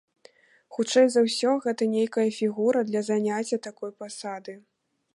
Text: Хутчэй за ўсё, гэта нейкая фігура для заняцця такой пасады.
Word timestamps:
Хутчэй 0.77 1.07
за 1.15 1.21
ўсё, 1.25 1.51
гэта 1.67 1.83
нейкая 1.95 2.27
фігура 2.39 2.79
для 2.91 3.01
заняцця 3.13 3.63
такой 3.69 3.91
пасады. 4.05 4.61